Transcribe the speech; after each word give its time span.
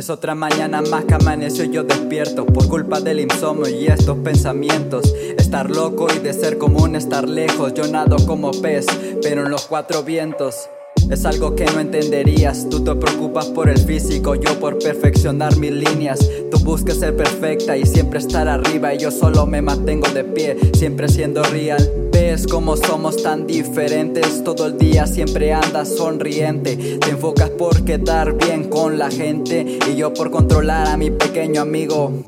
Es 0.00 0.08
otra 0.08 0.34
mañana 0.34 0.80
más 0.80 1.04
que 1.04 1.12
amaneció 1.12 1.66
yo 1.66 1.84
despierto 1.84 2.46
Por 2.46 2.68
culpa 2.68 3.00
del 3.00 3.20
insomnio 3.20 3.68
y 3.68 3.86
estos 3.86 4.16
pensamientos 4.20 5.12
Estar 5.36 5.68
loco 5.68 6.06
y 6.10 6.20
de 6.20 6.32
ser 6.32 6.56
común 6.56 6.96
estar 6.96 7.28
lejos 7.28 7.74
Yo 7.74 7.86
nado 7.86 8.16
como 8.26 8.50
pez, 8.50 8.86
pero 9.22 9.44
en 9.44 9.50
los 9.50 9.66
cuatro 9.66 10.02
vientos 10.02 10.70
es 11.10 11.24
algo 11.24 11.56
que 11.56 11.64
no 11.64 11.80
entenderías. 11.80 12.68
Tú 12.68 12.84
te 12.84 12.94
preocupas 12.94 13.46
por 13.46 13.68
el 13.68 13.78
físico, 13.78 14.36
yo 14.36 14.60
por 14.60 14.78
perfeccionar 14.78 15.56
mis 15.56 15.72
líneas. 15.72 16.20
Tú 16.52 16.58
buscas 16.60 16.98
ser 16.98 17.16
perfecta 17.16 17.76
y 17.76 17.84
siempre 17.84 18.20
estar 18.20 18.46
arriba. 18.46 18.94
Y 18.94 18.98
yo 18.98 19.10
solo 19.10 19.44
me 19.44 19.60
mantengo 19.60 20.08
de 20.10 20.22
pie, 20.22 20.56
siempre 20.74 21.08
siendo 21.08 21.42
real. 21.42 22.09
Ves 22.30 22.46
cómo 22.46 22.76
somos 22.76 23.24
tan 23.24 23.44
diferentes. 23.44 24.44
Todo 24.44 24.66
el 24.66 24.78
día 24.78 25.08
siempre 25.08 25.52
andas 25.52 25.88
sonriente. 25.88 26.76
Te 27.00 27.10
enfocas 27.10 27.50
por 27.50 27.84
quedar 27.84 28.34
bien 28.34 28.68
con 28.68 28.98
la 28.98 29.10
gente. 29.10 29.80
Y 29.90 29.96
yo 29.96 30.14
por 30.14 30.30
controlar 30.30 30.86
a 30.86 30.96
mi 30.96 31.10
pequeño 31.10 31.60
amigo. 31.60 32.22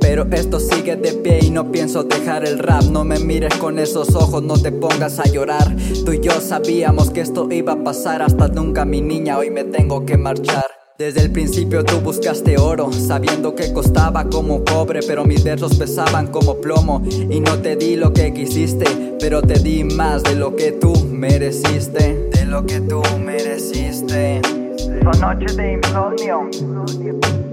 Pero 0.00 0.28
esto 0.30 0.60
sigue 0.60 0.94
de 0.94 1.14
pie 1.14 1.40
y 1.42 1.50
no 1.50 1.72
pienso 1.72 2.04
dejar 2.04 2.46
el 2.46 2.60
rap. 2.60 2.84
No 2.84 3.02
me 3.02 3.18
mires 3.18 3.56
con 3.56 3.80
esos 3.80 4.14
ojos, 4.14 4.40
no 4.40 4.56
te 4.56 4.70
pongas 4.70 5.18
a 5.18 5.24
llorar. 5.24 5.74
Tú 6.04 6.12
y 6.12 6.20
yo 6.20 6.40
sabíamos 6.40 7.10
que 7.10 7.22
esto 7.22 7.48
iba 7.50 7.72
a 7.72 7.82
pasar 7.82 8.22
hasta 8.22 8.46
nunca, 8.46 8.84
mi 8.84 9.00
niña. 9.00 9.36
Hoy 9.36 9.50
me 9.50 9.64
tengo 9.64 10.06
que 10.06 10.16
marchar. 10.16 10.81
Desde 10.98 11.22
el 11.22 11.32
principio 11.32 11.84
tú 11.84 12.00
buscaste 12.00 12.58
oro, 12.58 12.92
sabiendo 12.92 13.54
que 13.54 13.72
costaba 13.72 14.28
como 14.28 14.62
cobre, 14.62 15.00
pero 15.06 15.24
mis 15.24 15.42
versos 15.42 15.74
pesaban 15.76 16.26
como 16.26 16.56
plomo. 16.56 17.02
Y 17.08 17.40
no 17.40 17.58
te 17.58 17.76
di 17.76 17.96
lo 17.96 18.12
que 18.12 18.34
quisiste, 18.34 19.16
pero 19.18 19.40
te 19.40 19.58
di 19.58 19.84
más 19.84 20.22
de 20.22 20.34
lo 20.34 20.54
que 20.54 20.72
tú 20.72 20.92
mereciste. 21.10 22.28
De 22.30 22.44
lo 22.44 22.66
que 22.66 22.80
tú 22.80 23.02
mereciste. 23.18 24.42
Son 24.76 25.20
noches 25.20 25.56
de 25.56 25.72
insomnio. 25.72 26.50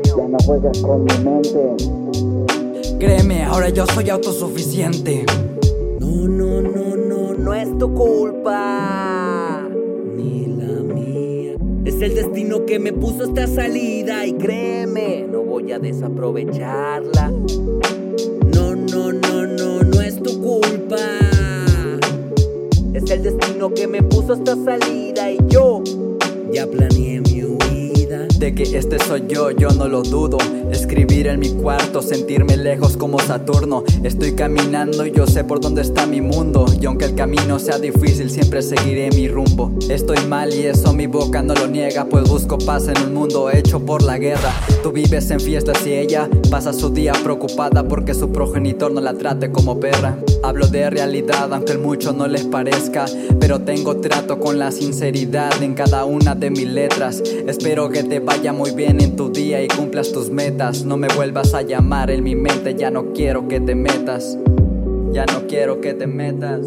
Ya 0.06 0.28
no 0.28 0.38
juegas 0.45 0.80
con 0.80 1.06
mi 1.06 1.17
mente. 1.20 2.98
Créeme, 3.00 3.45
ahora 3.45 3.70
yo 3.70 3.86
soy 3.88 4.10
autosuficiente. 4.10 5.26
No, 6.02 6.28
no, 6.28 6.62
no, 6.62 6.95
no, 6.98 7.34
no 7.34 7.54
es 7.54 7.78
tu 7.78 7.94
culpa. 7.94 8.89
Es 11.90 12.04
el 12.04 12.14
destino 12.14 12.68
que 12.68 12.78
me 12.78 12.94
puso 12.94 13.23
esta 13.23 13.48
salida 13.48 14.23
y 14.23 14.34
créeme, 14.34 15.26
no 15.28 15.42
voy 15.42 15.72
a 15.72 15.80
desaprovecharla. 15.80 17.32
No, 18.54 18.76
no, 18.76 19.12
no, 19.12 19.48
no, 19.48 19.82
no 19.82 20.00
es 20.00 20.22
tu 20.22 20.40
culpa. 20.40 21.00
Es 22.94 23.10
el 23.10 23.23
destino 23.23 23.73
que 23.73 23.88
me 23.88 24.04
puso 24.04 24.36
esta 24.36 24.56
salida 24.64 25.32
y 25.32 25.40
yo 25.48 25.82
ya 26.54 26.67
planeé 26.67 27.22
mi. 27.22 27.48
De 28.40 28.56
que 28.56 28.64
este 28.64 28.98
soy 29.00 29.26
yo, 29.28 29.52
yo 29.52 29.68
no 29.72 29.90
lo 29.90 30.02
dudo. 30.02 30.38
Escribir 30.72 31.28
en 31.28 31.42
mi 31.42 31.50
cuarto, 31.50 32.02
sentirme 32.02 32.56
lejos 32.56 32.95
como 32.95 33.20
Saturno. 33.20 33.84
Estoy 34.02 34.32
caminando 34.32 35.06
y 35.06 35.12
yo 35.12 35.28
sé 35.28 35.44
por 35.44 35.59
dónde 35.59 35.82
está 35.82 36.06
mi 36.06 36.22
mundo. 36.22 36.66
Y 36.80 36.86
aunque 36.86 37.04
el 37.04 37.16
camino 37.16 37.60
sea 37.60 37.78
difícil, 37.80 38.30
siempre 38.30 38.62
seguiré 38.62 39.10
mi 39.12 39.28
rumbo. 39.28 39.73
Estoy 39.90 40.26
mal 40.30 40.54
y 40.54 40.67
eso 40.67 40.94
mi 40.94 41.06
boca 41.06 41.42
no 41.42 41.54
lo 41.54 41.67
niega, 41.67 42.06
pues 42.06 42.30
busco 42.30 42.58
paz 42.58 42.88
en 42.88 42.98
un 43.02 43.14
mundo 43.14 43.52
hecho 43.52 43.86
por 43.86 44.04
la 44.04 44.17
guerra. 44.17 44.54
Tú 44.83 44.94
vives 44.94 45.30
en 45.32 45.42
fiestas 45.42 45.86
y 45.86 45.95
ella 45.95 46.30
pasa 46.49 46.72
su 46.72 46.92
día 46.92 47.11
preocupada 47.22 47.86
porque 47.89 48.14
su 48.14 48.32
progenitor 48.32 48.94
no 48.94 49.02
la 49.02 49.16
trate 49.16 49.52
como 49.52 49.82
perra. 49.82 50.17
Hablo 50.44 50.67
de 50.67 50.89
realidad, 50.89 51.52
aunque 51.52 51.73
el 51.73 51.80
mucho 51.80 52.14
no 52.14 52.26
les 52.26 52.45
parezca, 52.45 53.04
pero 53.38 53.60
tengo 53.60 53.98
trato 53.98 54.39
con 54.39 54.58
la 54.58 54.72
sinceridad 54.72 55.61
en 55.61 55.73
cada 55.73 56.05
una 56.05 56.36
de 56.36 56.49
mis 56.52 56.67
letras. 56.67 57.22
Espero 57.45 57.89
que 57.89 58.04
te 58.04 58.22
vaya 58.30 58.54
muy 58.54 58.70
bien 58.72 59.02
en 59.02 59.16
tu 59.16 59.32
día 59.32 59.64
y 59.64 59.67
cumplas 59.67 60.12
tus 60.12 60.30
metas. 60.30 60.86
No 60.86 60.98
me 60.98 61.08
vuelvas 61.08 61.56
a 61.56 61.64
llamar 61.64 62.12
en 62.12 62.23
mi 62.23 62.36
mente, 62.36 62.76
ya 62.76 62.92
no 62.92 63.12
quiero 63.12 63.48
que 63.48 63.60
te 63.60 63.73
metas. 63.73 64.38
Ya 65.12 65.26
no 65.26 65.48
quiero 65.48 65.82
que 65.82 65.95
te 65.95 66.06
metas. 66.06 66.62